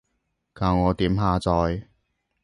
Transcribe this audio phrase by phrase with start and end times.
[0.55, 1.83] 教我點下載？